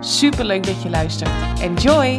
[0.00, 1.60] Super leuk dat je luistert.
[1.60, 2.18] Enjoy!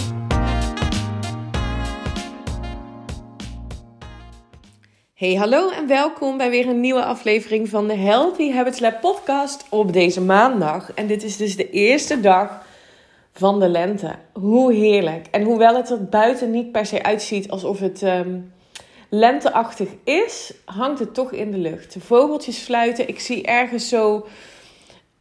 [5.14, 9.66] Hey, hallo en welkom bij weer een nieuwe aflevering van de Healthy Habits Lab podcast
[9.70, 10.94] op deze maandag.
[10.94, 12.66] En dit is dus de eerste dag
[13.34, 14.16] van de lente.
[14.34, 15.28] Hoe heerlijk.
[15.32, 18.54] En hoewel het er buiten niet per se uitziet alsof het um,
[19.10, 21.94] lenteachtig is, hangt het toch in de lucht.
[21.94, 23.08] De vogeltjes fluiten.
[23.08, 24.26] Ik zie ergens zo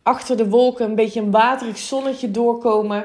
[0.08, 3.04] achter de wolken een beetje een waterig zonnetje doorkomen.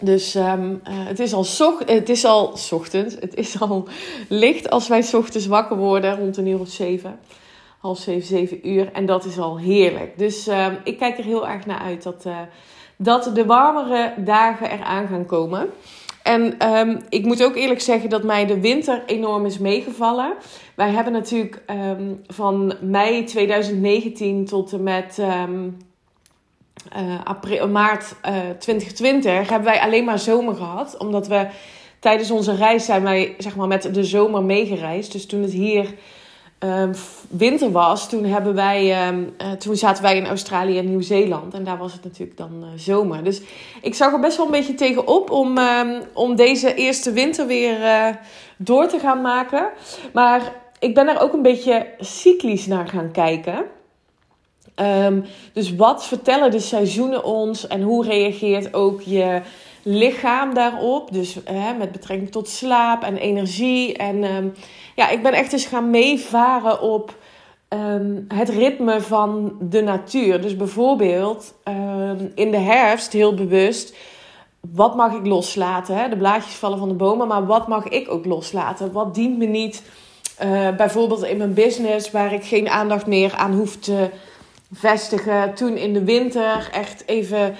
[0.00, 3.14] Dus um, uh, het, is al zocht, het is al ochtends.
[3.14, 3.88] Het is al
[4.28, 7.18] licht als wij ochtends wakker worden rond een uur of zeven.
[7.78, 8.92] Half zeven, zeven uur.
[8.92, 10.18] En dat is al heerlijk.
[10.18, 12.38] Dus um, ik kijk er heel erg naar uit dat, uh,
[12.96, 15.70] dat de warmere dagen eraan gaan komen.
[16.22, 20.32] En um, ik moet ook eerlijk zeggen dat mij de winter enorm is meegevallen.
[20.74, 21.62] Wij hebben natuurlijk
[22.26, 25.18] van mei 2019 tot en met
[26.96, 30.96] uh, april, maart uh, 2020 hebben wij alleen maar zomer gehad.
[30.96, 31.46] Omdat we
[31.98, 35.12] tijdens onze reis zijn wij zeg maar, met de zomer meegereisd.
[35.12, 35.94] Dus toen het hier
[36.58, 36.92] um,
[37.28, 41.54] winter was, toen, hebben wij, um, uh, toen zaten wij in Australië en Nieuw-Zeeland.
[41.54, 43.24] En daar was het natuurlijk dan zomer.
[43.24, 43.40] Dus
[43.82, 47.78] ik zag er best wel een beetje tegenop om, um, om deze eerste winter weer
[48.56, 49.68] door te gaan maken.
[50.12, 53.64] Maar ik ben er ook een beetje cyclisch naar gaan kijken.
[54.80, 59.40] Um, dus wat vertellen de seizoenen ons en hoe reageert ook je
[59.82, 61.12] lichaam daarop?
[61.12, 63.96] Dus hè, met betrekking tot slaap en energie.
[63.96, 64.52] En um,
[64.96, 67.14] ja, ik ben echt eens gaan meevaren op
[67.68, 70.40] um, het ritme van de natuur.
[70.40, 71.54] Dus bijvoorbeeld
[72.34, 73.94] in de herfst heel bewust.
[74.60, 75.96] Wat mag ik loslaten?
[75.96, 76.08] Hè?
[76.08, 78.92] De blaadjes vallen van de bomen, maar wat mag ik ook loslaten?
[78.92, 79.82] Wat dient me niet?
[80.44, 84.10] Uh, bijvoorbeeld in mijn business, waar ik geen aandacht meer aan hoef te
[84.72, 85.54] vestigen.
[85.54, 87.56] Toen in de winter echt even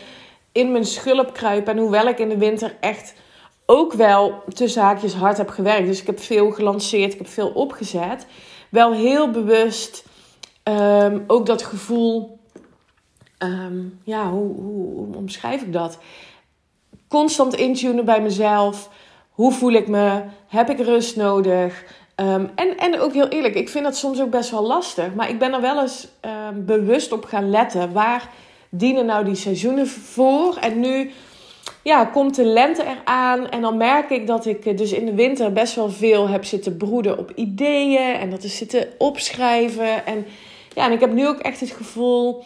[0.53, 1.73] in mijn schulp kruipen.
[1.73, 3.15] En hoewel ik in de winter echt
[3.67, 5.87] ook wel tussen haakjes hard heb gewerkt.
[5.87, 8.27] Dus ik heb veel gelanceerd, ik heb veel opgezet.
[8.69, 10.05] Wel heel bewust
[10.65, 12.39] um, ook dat gevoel.
[13.39, 15.99] Um, ja, hoe, hoe omschrijf ik dat?
[17.09, 18.91] Constant intunen bij mezelf.
[19.31, 20.23] Hoe voel ik me?
[20.47, 21.85] Heb ik rust nodig?
[22.21, 25.15] Um, en, en ook heel eerlijk, ik vind dat soms ook best wel lastig.
[25.15, 26.09] Maar ik ben er wel eens
[26.49, 27.93] um, bewust op gaan letten.
[27.93, 28.29] Waar
[28.69, 30.57] dienen nou die seizoenen voor?
[30.57, 31.11] En nu
[31.83, 33.49] ja, komt de lente eraan.
[33.49, 36.77] En dan merk ik dat ik dus in de winter best wel veel heb zitten
[36.77, 38.15] broeden op ideeën.
[38.15, 40.07] En dat is zitten opschrijven.
[40.07, 40.27] En,
[40.75, 42.45] ja, en ik heb nu ook echt het gevoel...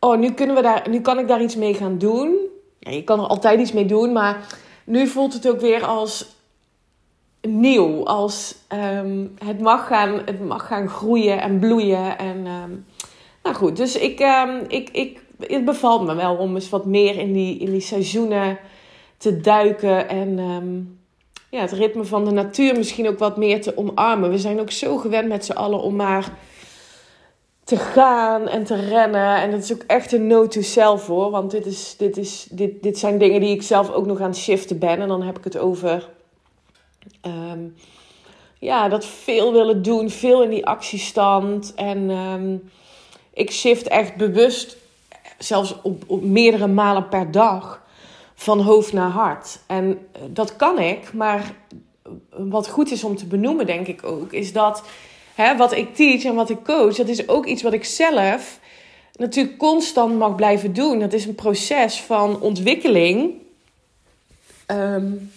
[0.00, 2.36] Oh, nu, kunnen we daar, nu kan ik daar iets mee gaan doen.
[2.78, 4.46] Ja, je kan er altijd iets mee doen, maar
[4.84, 6.26] nu voelt het ook weer als
[7.40, 8.04] nieuw.
[8.04, 8.54] Als
[8.94, 12.18] um, het, mag gaan, het mag gaan groeien en bloeien.
[12.18, 12.86] En, um,
[13.42, 17.18] nou goed, dus ik, um, ik, ik, het bevalt me wel om eens wat meer
[17.18, 18.58] in die, in die seizoenen
[19.16, 20.08] te duiken.
[20.08, 20.38] En
[21.50, 24.30] ja, het ritme van de natuur misschien ook wat meer te omarmen.
[24.30, 26.32] We zijn ook zo gewend met z'n allen om maar
[27.64, 29.36] te gaan en te rennen.
[29.36, 31.30] En dat is ook echt een note to self hoor.
[31.30, 34.30] Want dit, is, dit, is, dit, dit zijn dingen die ik zelf ook nog aan
[34.30, 35.00] het shiften ben.
[35.00, 36.08] En dan heb ik het over
[37.26, 37.74] Um,
[38.58, 41.74] ja, dat veel willen doen, veel in die actiestand.
[41.74, 42.70] En um,
[43.34, 44.76] ik shift echt bewust,
[45.38, 47.82] zelfs op, meerdere malen per dag,
[48.34, 49.58] van hoofd naar hart.
[49.66, 51.54] En dat kan ik, maar
[52.30, 54.82] wat goed is om te benoemen, denk ik ook, is dat
[55.34, 58.58] hè, wat ik teach en wat ik coach, dat is ook iets wat ik zelf
[59.16, 60.98] natuurlijk constant mag blijven doen.
[60.98, 63.32] Dat is een proces van ontwikkeling.
[64.66, 65.32] Um,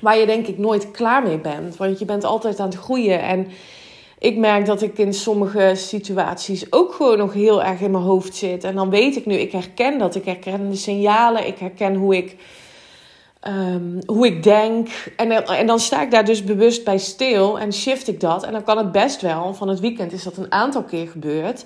[0.00, 1.76] waar je denk ik nooit klaar mee bent.
[1.76, 3.22] Want je bent altijd aan het groeien.
[3.22, 3.46] En
[4.18, 8.36] ik merk dat ik in sommige situaties ook gewoon nog heel erg in mijn hoofd
[8.36, 8.64] zit.
[8.64, 10.14] En dan weet ik nu, ik herken dat.
[10.14, 11.46] Ik herken de signalen.
[11.46, 12.36] Ik herken hoe ik,
[13.48, 14.88] um, hoe ik denk.
[15.16, 18.42] En, en dan sta ik daar dus bewust bij stil en shift ik dat.
[18.42, 19.54] En dan kan het best wel.
[19.54, 21.64] Van het weekend is dat een aantal keer gebeurd.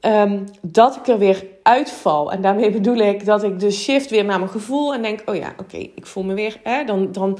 [0.00, 2.32] Um, dat ik er weer uitval.
[2.32, 5.36] En daarmee bedoel ik dat ik dus shift weer naar mijn gevoel en denk: oh
[5.36, 6.60] ja, oké, ik voel me weer.
[6.62, 7.38] Hè, dan, dan,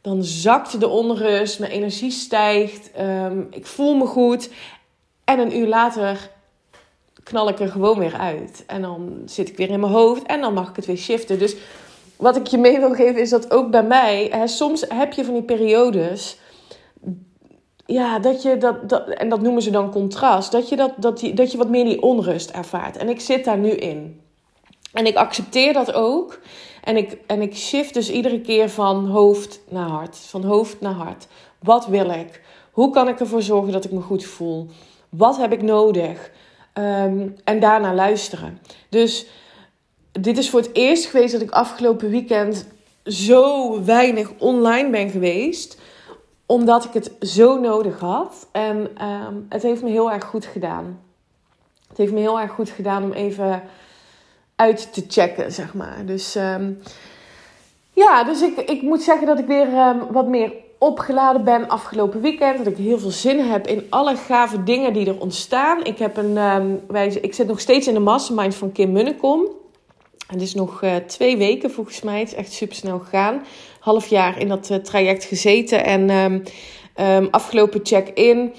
[0.00, 4.50] dan zakt de onrust, mijn energie stijgt, um, ik voel me goed.
[5.24, 6.30] En een uur later
[7.22, 8.64] knal ik er gewoon weer uit.
[8.66, 11.38] En dan zit ik weer in mijn hoofd en dan mag ik het weer shiften.
[11.38, 11.56] Dus
[12.16, 15.24] wat ik je mee wil geven is dat ook bij mij, hè, soms heb je
[15.24, 16.38] van die periodes
[17.90, 21.18] ja, dat je dat, dat, en dat noemen ze dan contrast, dat je, dat, dat,
[21.18, 22.96] die, dat je wat meer die onrust ervaart.
[22.96, 24.20] En ik zit daar nu in.
[24.92, 26.40] En ik accepteer dat ook.
[26.84, 30.16] En ik, en ik shift dus iedere keer van hoofd naar hart.
[30.16, 31.26] Van hoofd naar hart.
[31.58, 32.42] Wat wil ik?
[32.70, 34.66] Hoe kan ik ervoor zorgen dat ik me goed voel?
[35.08, 36.30] Wat heb ik nodig?
[36.74, 38.58] Um, en daarna luisteren.
[38.88, 39.26] Dus
[40.12, 42.66] dit is voor het eerst geweest dat ik afgelopen weekend
[43.04, 45.78] zo weinig online ben geweest
[46.48, 48.46] omdat ik het zo nodig had.
[48.52, 51.00] En ehm, het heeft me heel erg goed gedaan.
[51.88, 53.62] Het heeft me heel erg goed gedaan om even
[54.56, 55.96] uit te checken, zeg maar.
[56.06, 56.72] Dus ehm,
[57.92, 62.20] ja, dus ik, ik moet zeggen dat ik weer um, wat meer opgeladen ben afgelopen
[62.20, 62.58] weekend.
[62.58, 65.84] Dat ik heel veel zin heb in alle gave dingen die er ontstaan.
[65.84, 69.46] Ik, heb een, wij, ik zit nog steeds in de mastermind van Kim Munnekom.
[70.28, 72.18] Het is nog uh, twee weken volgens mij.
[72.18, 73.42] Het is echt super snel gegaan.
[73.80, 75.84] Half jaar in dat uh, traject gezeten.
[75.84, 76.42] En um,
[77.00, 78.52] um, afgelopen check-in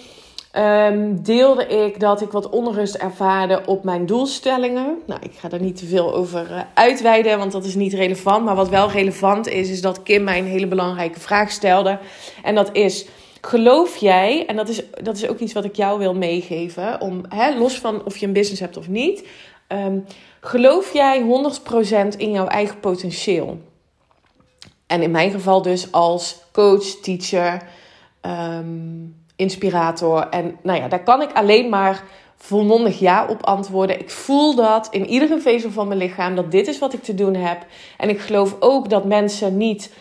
[0.58, 4.98] um, deelde ik dat ik wat onrust ervaarde op mijn doelstellingen.
[5.06, 8.46] Nou, ik ga daar niet te veel over uh, uitweiden, want dat is niet relevant.
[8.46, 12.00] Maar wat wel relevant is, is dat Kim mij een hele belangrijke vraag stelde.
[12.44, 13.06] En dat is.
[13.42, 17.22] Geloof jij, en dat is, dat is ook iets wat ik jou wil meegeven, om,
[17.30, 19.28] hè, los van of je een business hebt of niet,
[19.68, 20.06] um,
[20.42, 23.58] Geloof jij 100% in jouw eigen potentieel?
[24.88, 27.62] En in mijn geval dus als coach, teacher,
[28.22, 30.28] um, inspirator.
[30.30, 32.04] En nou ja, daar kan ik alleen maar
[32.38, 34.00] volmondig ja op antwoorden.
[34.00, 37.16] Ik voel dat in iedere vezel van mijn lichaam dat dit is wat ik te
[37.16, 37.66] doen heb.
[37.98, 39.94] En ik geloof ook dat mensen niet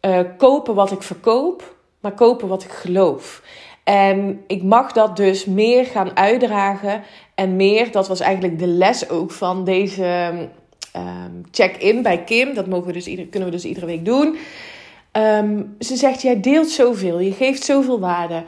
[0.00, 3.42] uh, kopen wat ik verkoop, maar kopen wat ik geloof.
[3.84, 7.02] En ik mag dat dus meer gaan uitdragen
[7.34, 7.92] en meer.
[7.92, 10.32] Dat was eigenlijk de les ook van deze
[10.96, 12.54] um, check-in bij Kim.
[12.54, 14.36] Dat mogen we dus kunnen we dus iedere week doen.
[15.12, 18.44] Um, ze zegt: Jij deelt zoveel, je geeft zoveel waarde.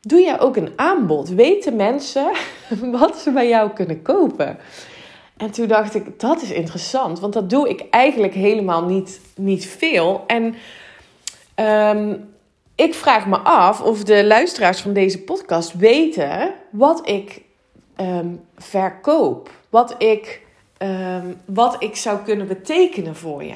[0.00, 1.28] Doe jij ook een aanbod?
[1.28, 2.30] Weten mensen
[3.00, 4.58] wat ze bij jou kunnen kopen?
[5.36, 9.66] En toen dacht ik, dat is interessant, want dat doe ik eigenlijk helemaal niet, niet
[9.66, 10.24] veel.
[10.26, 10.54] En
[12.74, 17.42] ik vraag me af of de luisteraars van deze podcast weten wat ik
[18.00, 19.50] um, verkoop.
[19.68, 20.42] Wat ik,
[20.78, 23.54] um, wat ik zou kunnen betekenen voor je.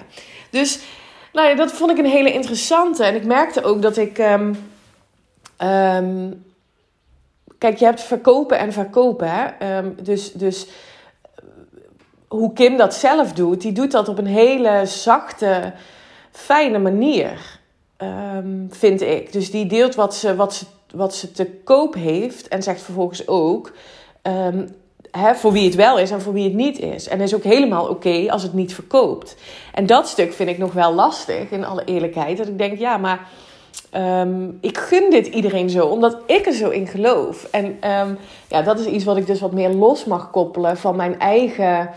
[0.50, 0.80] Dus
[1.32, 3.04] nou ja, dat vond ik een hele interessante.
[3.04, 4.18] En ik merkte ook dat ik.
[4.18, 4.70] Um,
[7.58, 9.28] kijk, je hebt verkopen en verkopen.
[9.30, 9.94] Hè?
[10.02, 10.66] dus, dus
[12.28, 15.72] hoe Kim dat zelf doet, die doet dat op een hele zachte,
[16.30, 17.60] fijne manier.
[18.68, 19.32] Vind ik.
[19.32, 23.28] Dus die deelt wat ze, wat, ze, wat ze te koop heeft en zegt vervolgens
[23.28, 23.72] ook
[25.10, 27.08] hè, voor wie het wel is en voor wie het niet is.
[27.08, 29.36] En is ook helemaal oké als het niet verkoopt.
[29.74, 32.36] En dat stuk vind ik nog wel lastig, in alle eerlijkheid.
[32.36, 33.28] Dat ik denk, ja, maar
[33.96, 37.48] um, ik gun dit iedereen zo, omdat ik er zo in geloof.
[37.50, 37.78] En
[38.48, 41.90] ja, dat is iets wat ik dus wat meer los mag koppelen van mijn eigen.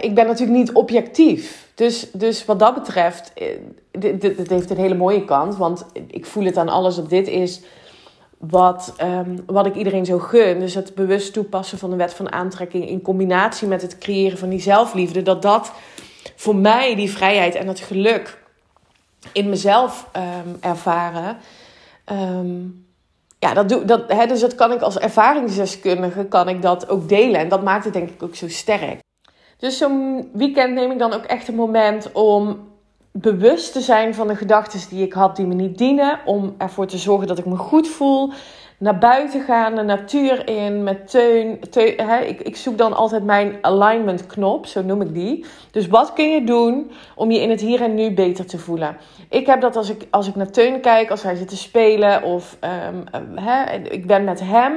[0.00, 1.68] Ik ben natuurlijk niet objectief.
[1.74, 3.46] Dus, dus wat dat betreft, eh,
[3.90, 5.56] dit, heeft een hele mooie kant.
[5.56, 7.60] Want ik voel het aan alles dat dit is
[8.40, 10.60] wat, um, wat ik iedereen zo gun.
[10.60, 14.48] Dus het bewust toepassen van de wet van aantrekking in combinatie met het creëren van
[14.48, 15.22] die zelfliefde.
[15.22, 15.72] Dat dat
[16.36, 18.38] voor mij die vrijheid en het geluk
[19.32, 21.36] in mezelf um, ervaren.
[22.12, 22.86] Um,
[23.38, 27.40] ja, dat doe, dat, dus dat kan ik als ervaringsdeskundige kan ik dat ook delen.
[27.40, 29.00] En dat maakt het denk ik ook zo sterk.
[29.58, 32.69] Dus zo'n weekend neem ik dan ook echt een moment om
[33.12, 36.18] bewust te zijn van de gedachten die ik had die me niet dienen.
[36.24, 38.32] Om ervoor te zorgen dat ik me goed voel.
[38.78, 41.60] Naar buiten gaan, de natuur in, met teun.
[41.70, 45.44] teun hè, ik, ik zoek dan altijd mijn alignment knop, zo noem ik die.
[45.70, 48.96] Dus wat kun je doen om je in het hier en nu beter te voelen?
[49.28, 52.22] Ik heb dat als ik, als ik naar Teun kijk, als hij zit te spelen
[52.22, 52.56] of
[53.14, 54.72] um, hè, ik ben met hem.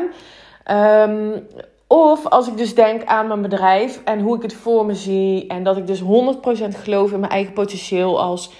[0.71, 1.47] Um,
[1.93, 5.47] of als ik dus denk aan mijn bedrijf en hoe ik het voor me zie.
[5.47, 6.05] En dat ik dus 100%
[6.83, 8.51] geloof in mijn eigen potentieel als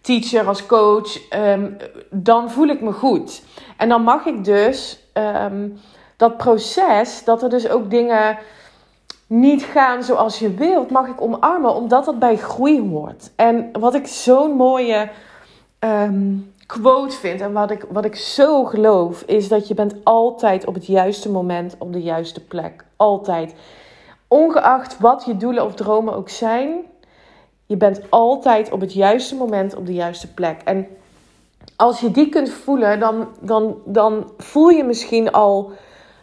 [0.00, 1.32] teacher, als coach.
[1.32, 1.76] Um,
[2.10, 3.42] dan voel ik me goed.
[3.76, 4.98] En dan mag ik dus
[5.44, 5.80] um,
[6.16, 8.38] dat proces, dat er dus ook dingen
[9.26, 11.74] niet gaan zoals je wilt, mag ik omarmen.
[11.74, 13.30] Omdat dat bij groei hoort.
[13.36, 15.10] En wat ik zo'n mooie...
[15.80, 20.66] Um, quote vind en wat ik, wat ik zo geloof, is dat je bent altijd
[20.66, 22.84] op het juiste moment op de juiste plek.
[22.96, 23.54] Altijd.
[24.28, 26.80] Ongeacht wat je doelen of dromen ook zijn,
[27.66, 30.60] je bent altijd op het juiste moment op de juiste plek.
[30.64, 30.86] En
[31.76, 35.72] als je die kunt voelen, dan, dan, dan voel je misschien al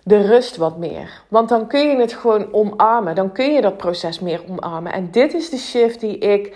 [0.04, 1.22] de rust wat meer.
[1.28, 3.16] Want dan kun je het gewoon omarmen.
[3.16, 4.94] Dan kun je dat proces meer omarmen.
[4.94, 6.56] En dit is de shift die ik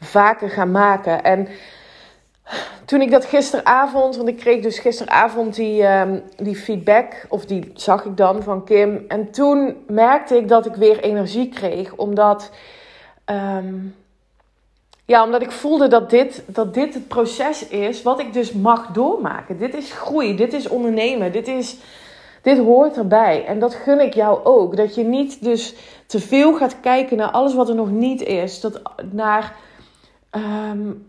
[0.00, 1.24] vaker ga maken.
[1.24, 1.48] En
[2.84, 7.70] toen ik dat gisteravond, want ik kreeg dus gisteravond die, um, die feedback, of die
[7.74, 9.04] zag ik dan van Kim.
[9.08, 12.50] En toen merkte ik dat ik weer energie kreeg, omdat,
[13.26, 13.94] um,
[15.04, 18.86] ja, omdat ik voelde dat dit, dat dit het proces is wat ik dus mag
[18.86, 19.58] doormaken.
[19.58, 21.76] Dit is groei, dit is ondernemen, dit, is,
[22.42, 23.44] dit hoort erbij.
[23.46, 24.76] En dat gun ik jou ook.
[24.76, 25.74] Dat je niet dus
[26.06, 28.60] te veel gaat kijken naar alles wat er nog niet is.
[28.60, 28.80] Dat,
[29.12, 29.54] naar.
[30.30, 31.04] Um,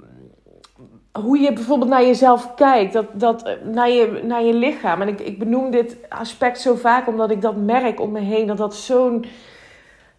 [1.24, 5.01] hoe je bijvoorbeeld naar jezelf kijkt, dat, dat, eh, naar, je, naar je lichaam.
[5.01, 8.47] En ik, ik benoem dit aspect zo vaak omdat ik dat merk om me heen,
[8.47, 9.25] dat dat zo'n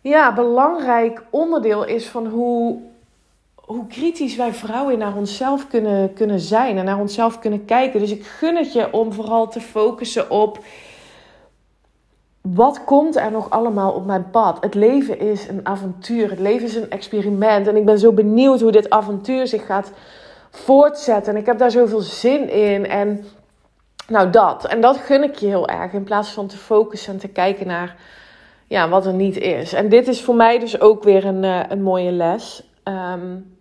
[0.01, 2.79] ja, belangrijk onderdeel is van hoe,
[3.55, 8.01] hoe kritisch wij vrouwen naar onszelf kunnen, kunnen zijn en naar onszelf kunnen kijken.
[8.01, 10.59] Dus ik gun het je om vooral te focussen op
[12.55, 14.57] wat komt er nog allemaal op mijn pad?
[14.61, 18.61] Het leven is een avontuur, het leven is een experiment en ik ben zo benieuwd
[18.61, 19.93] hoe dit avontuur zich gaat
[20.65, 21.33] voortzetten.
[21.35, 22.87] En ik heb daar zoveel zin in.
[22.87, 23.25] En
[24.09, 24.65] nou dat.
[24.67, 25.93] En dat gun ik je heel erg.
[25.93, 27.97] In plaats van te focussen en te kijken naar
[28.67, 29.73] ja, wat er niet is.
[29.73, 32.63] En dit is voor mij dus ook weer een, uh, een mooie les.
[32.85, 33.57] Um,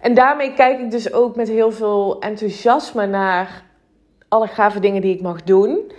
[0.00, 3.62] en daarmee kijk ik dus ook met heel veel enthousiasme naar
[4.28, 5.92] alle gave dingen die ik mag doen.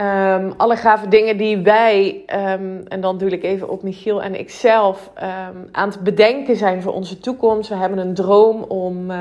[0.00, 4.38] Um, alle gave dingen die wij, um, en dan doe ik even op Michiel en
[4.38, 7.68] ikzelf, um, aan het bedenken zijn voor onze toekomst.
[7.68, 9.12] We hebben een droom om,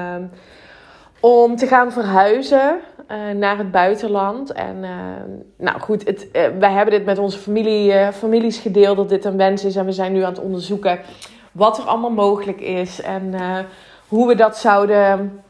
[1.19, 2.79] om te gaan verhuizen
[3.11, 4.51] uh, naar het buitenland.
[4.51, 4.85] En
[5.57, 9.37] nou goed, het, uh, wij hebben dit met onze familie, families gedeeld dat dit een
[9.37, 9.75] wens is.
[9.75, 10.99] En we zijn nu aan het onderzoeken
[11.51, 13.33] wat er allemaal mogelijk is en
[14.07, 15.41] hoe we dat zouden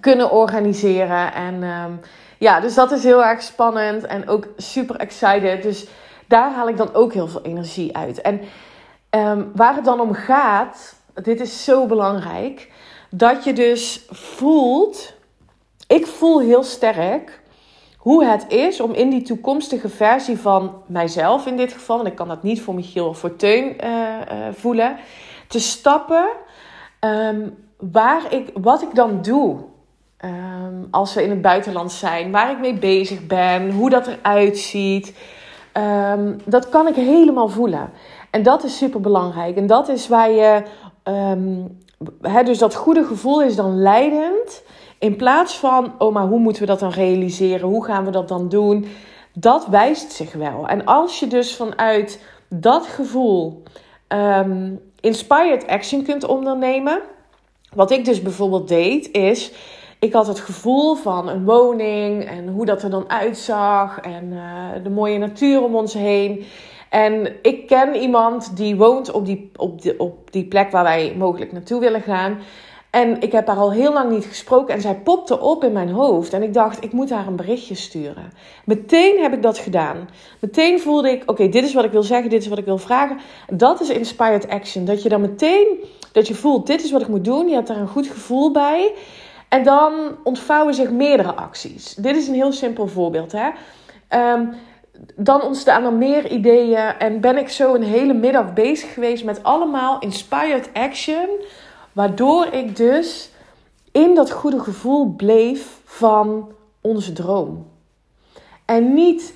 [0.00, 1.34] kunnen organiseren.
[1.34, 1.62] En
[2.38, 5.62] ja, dus dat is heel erg spannend en ook super excited.
[5.62, 5.86] Dus
[6.28, 8.20] daar haal ik dan ook heel veel energie uit.
[8.20, 8.40] En
[9.10, 12.72] um, waar het dan om gaat, dit is zo belangrijk,
[13.10, 15.14] dat je dus voelt,
[15.86, 17.42] ik voel heel sterk
[17.96, 22.14] hoe het is om in die toekomstige versie van mijzelf in dit geval, en ik
[22.14, 24.96] kan dat niet voor Michiel of voor Teun uh, uh, voelen,
[25.48, 26.28] te stappen
[27.00, 29.72] um, waar ik, wat ik dan doe.
[30.24, 34.58] Um, als we in het buitenland zijn, waar ik mee bezig ben, hoe dat eruit
[34.58, 35.14] ziet.
[36.12, 37.90] Um, dat kan ik helemaal voelen.
[38.30, 39.56] En dat is super belangrijk.
[39.56, 40.62] En dat is waar je.
[42.20, 44.62] He, dus dat goede gevoel is dan leidend.
[44.98, 47.68] In plaats van, oh, maar hoe moeten we dat dan realiseren?
[47.68, 48.86] Hoe gaan we dat dan doen?
[49.32, 50.68] Dat wijst zich wel.
[50.68, 53.62] En als je dus vanuit dat gevoel
[55.00, 57.00] inspired action kunt ondernemen.
[57.72, 59.52] Wat ik dus bijvoorbeeld deed, is
[60.04, 64.82] ik had het gevoel van een woning en hoe dat er dan uitzag en uh,
[64.82, 66.44] de mooie natuur om ons heen.
[66.88, 71.14] En ik ken iemand die woont op die, op, de, op die plek waar wij
[71.18, 72.38] mogelijk naartoe willen gaan.
[72.90, 75.90] En ik heb haar al heel lang niet gesproken en zij popte op in mijn
[75.90, 76.32] hoofd.
[76.32, 78.32] En ik dacht, ik moet haar een berichtje sturen.
[78.64, 80.08] Meteen heb ik dat gedaan.
[80.40, 82.78] Meteen voelde ik, oké, dit is wat ik wil zeggen, dit is wat ik wil
[82.78, 83.18] vragen.
[83.52, 84.84] Dat is inspired action.
[84.84, 85.66] Dat je dan meteen,
[86.12, 87.48] dat je voelt, dit is wat ik moet doen.
[87.48, 88.92] Je hebt daar een goed gevoel bij.
[89.48, 91.94] En dan ontvouwen zich meerdere acties.
[91.94, 93.32] Dit is een heel simpel voorbeeld.
[93.32, 93.50] Hè?
[94.32, 94.54] Um,
[95.16, 99.42] dan ontstaan er meer ideeën en ben ik zo een hele middag bezig geweest met
[99.42, 101.28] allemaal inspired action.
[101.92, 103.30] Waardoor ik dus
[103.92, 107.66] in dat goede gevoel bleef van onze droom.
[108.64, 109.34] En niet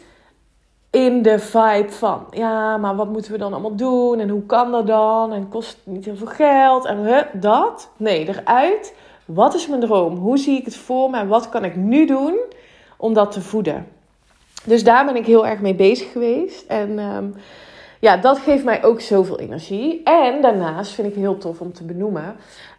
[0.91, 4.21] in de vibe van, ja, maar wat moeten we dan allemaal doen?
[4.21, 5.33] En hoe kan dat dan?
[5.33, 6.85] En kost het niet heel veel geld?
[6.85, 7.91] En dat.
[7.97, 8.95] Nee, eruit
[9.29, 10.17] wat is mijn droom?
[10.17, 11.19] Hoe zie ik het voor me?
[11.19, 12.39] En wat kan ik nu doen
[12.97, 13.87] om dat te voeden?
[14.65, 16.67] Dus daar ben ik heel erg mee bezig geweest.
[16.67, 17.35] En um,
[18.01, 20.03] ja, dat geeft mij ook zoveel energie.
[20.05, 22.37] En daarnaast vind ik heel tof om te benoemen.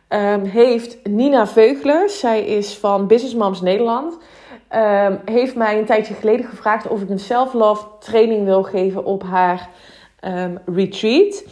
[0.10, 4.18] Um, heeft Nina Veuglers, zij is van Business Moms Nederland,
[4.76, 9.24] um, heeft mij een tijdje geleden gevraagd of ik een self-love training wil geven op
[9.24, 9.70] haar
[10.66, 11.44] retreat.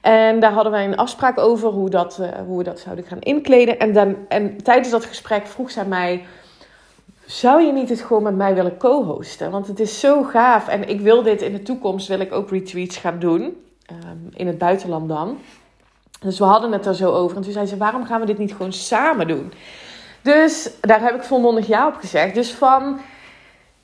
[0.00, 3.20] En daar hadden wij een afspraak over hoe, dat, uh, hoe we dat zouden gaan
[3.20, 3.78] inkleden.
[3.78, 6.24] En, dan, en tijdens dat gesprek vroeg zij mij:
[7.26, 9.50] Zou je niet het gewoon met mij willen co-hosten?
[9.50, 10.68] Want het is zo gaaf.
[10.68, 13.42] En ik wil dit in de toekomst, wil ik ook retreats gaan doen.
[13.42, 15.38] Um, in het buitenland dan.
[16.20, 17.36] Dus we hadden het er zo over.
[17.36, 19.52] En toen zei ze: Waarom gaan we dit niet gewoon samen doen?
[20.22, 22.34] Dus daar heb ik volmondig ja op gezegd.
[22.34, 23.00] Dus van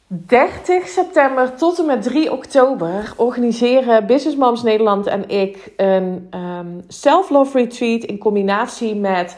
[0.06, 6.84] 30 september tot en met 3 oktober organiseren Business Moms Nederland en ik een um,
[6.88, 9.36] self-love retreat in combinatie met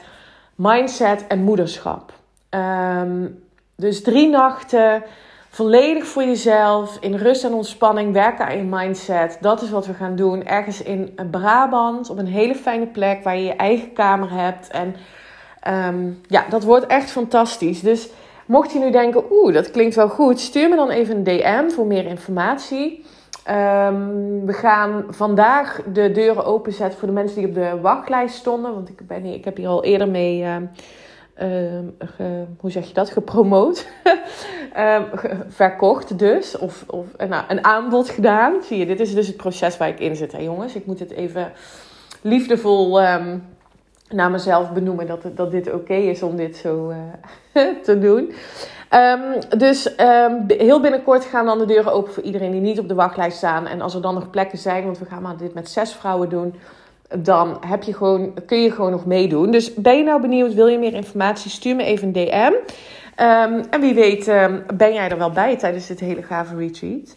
[0.55, 2.13] mindset en moederschap.
[2.51, 3.45] Um,
[3.77, 5.03] dus drie nachten
[5.51, 9.39] volledig voor jezelf, in rust en ontspanning, werken aan je mindset.
[9.41, 10.45] Dat is wat we gaan doen.
[10.45, 14.69] Ergens in Brabant, op een hele fijne plek waar je je eigen kamer hebt.
[14.69, 14.97] En
[15.61, 17.81] ehm, ja, dat wordt echt fantastisch.
[17.81, 18.09] Dus
[18.47, 21.69] mocht je nu denken, oeh, dat klinkt wel goed, stuur me dan even een DM
[21.69, 23.05] voor meer informatie.
[23.45, 28.75] Ehm, we gaan vandaag de deuren openzetten voor de mensen die op de wachtlijst stonden.
[28.75, 30.57] Want ik, ben, ik heb hier al eerder mee, uh,
[32.61, 33.87] hoe zeg je dat, gepromoot.
[35.49, 36.59] verkocht dus.
[36.59, 38.63] Of, of nou, een aanbod gedaan.
[38.63, 40.75] Zie je, dit is dus het proces waar ik in zit, hè, jongens.
[40.75, 41.53] Ik moet het even
[42.21, 43.01] liefdevol
[44.09, 48.33] naar mezelf benoemen dat, dat dit oké is om dit zo uh, te doen.
[48.91, 52.89] Um, dus um, heel binnenkort gaan dan de deuren open voor iedereen die niet op
[52.89, 53.67] de wachtlijst staan.
[53.67, 56.29] En als er dan nog plekken zijn, want we gaan maar dit met zes vrouwen
[56.29, 56.55] doen,
[57.19, 59.51] dan heb je gewoon, kun je gewoon nog meedoen.
[59.51, 62.53] Dus ben je nou benieuwd, wil je meer informatie, stuur me even een DM.
[63.23, 64.25] Um, en wie weet
[64.77, 67.17] ben jij er wel bij tijdens dit hele gave retreat.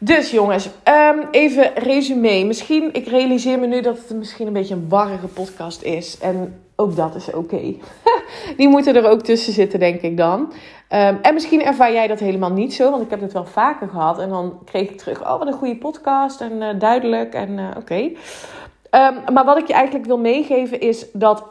[0.00, 2.44] Dus jongens, um, even resume.
[2.44, 6.18] Misschien, ik realiseer me nu dat het misschien een beetje een warrige podcast is.
[6.18, 7.74] En ook dat is oké.
[8.56, 10.40] Die moeten er ook tussen zitten, denk ik dan.
[10.40, 13.88] Um, en misschien ervaar jij dat helemaal niet zo, want ik heb het wel vaker
[13.88, 14.18] gehad.
[14.18, 17.68] En dan kreeg ik terug, oh wat een goede podcast en uh, duidelijk en uh,
[17.76, 17.94] oké.
[17.94, 21.44] Um, maar wat ik je eigenlijk wil meegeven is dat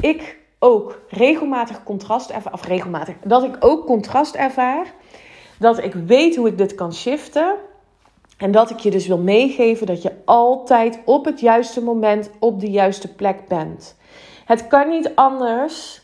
[0.00, 2.52] ik ook regelmatig contrast ervaar.
[2.52, 4.86] Of regelmatig, dat ik ook contrast ervaar.
[5.58, 7.54] Dat ik weet hoe ik dit kan shiften.
[8.38, 12.60] En dat ik je dus wil meegeven dat je altijd op het juiste moment op
[12.60, 13.96] de juiste plek bent.
[14.44, 16.02] Het kan niet anders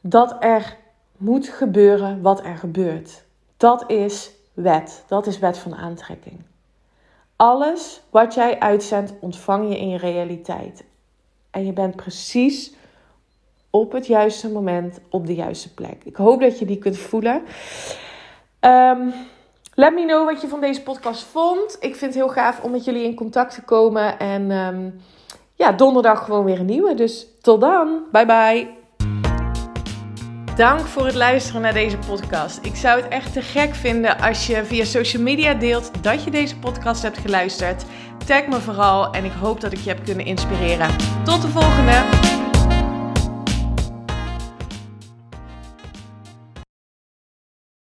[0.00, 0.76] dat er
[1.16, 3.24] moet gebeuren wat er gebeurt.
[3.56, 5.04] Dat is wet.
[5.06, 6.40] Dat is wet van aantrekking.
[7.36, 10.84] Alles wat jij uitzendt, ontvang je in je realiteit.
[11.50, 12.72] En je bent precies
[13.70, 16.04] op het juiste moment op de juiste plek.
[16.04, 17.42] Ik hoop dat je die kunt voelen.
[18.60, 19.12] Um,
[19.74, 21.76] Let me know wat je van deze podcast vond.
[21.80, 24.18] Ik vind het heel gaaf om met jullie in contact te komen.
[24.18, 25.00] En um,
[25.54, 26.94] ja, donderdag gewoon weer een nieuwe.
[26.94, 28.02] Dus tot dan.
[28.12, 28.78] Bye bye.
[30.56, 32.58] Dank voor het luisteren naar deze podcast.
[32.64, 36.30] Ik zou het echt te gek vinden als je via social media deelt dat je
[36.30, 37.84] deze podcast hebt geluisterd.
[38.26, 40.96] Tag me vooral en ik hoop dat ik je heb kunnen inspireren.
[41.24, 42.39] Tot de volgende!